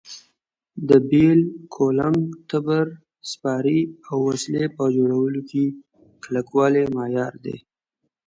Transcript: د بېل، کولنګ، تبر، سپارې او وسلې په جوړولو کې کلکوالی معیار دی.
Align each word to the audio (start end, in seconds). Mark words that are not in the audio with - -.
د 0.87 0.89
بېل، 1.09 1.39
کولنګ، 1.75 2.21
تبر، 2.49 2.85
سپارې 3.31 3.79
او 4.09 4.17
وسلې 4.29 4.63
په 4.75 4.83
جوړولو 4.95 5.41
کې 5.49 5.65
کلکوالی 6.23 6.83
معیار 6.95 7.33
دی. 7.45 7.57